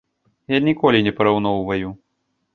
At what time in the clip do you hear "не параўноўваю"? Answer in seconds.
1.09-1.95